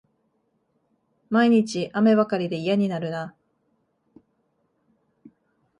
[1.29, 3.35] 毎日、雨ばかりで嫌になるな